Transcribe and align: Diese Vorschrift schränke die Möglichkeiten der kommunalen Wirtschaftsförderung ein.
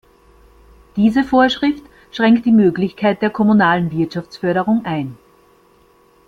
Diese 0.95 1.23
Vorschrift 1.23 1.83
schränke 2.11 2.41
die 2.41 2.51
Möglichkeiten 2.51 3.19
der 3.19 3.29
kommunalen 3.29 3.91
Wirtschaftsförderung 3.91 4.83
ein. 4.83 5.15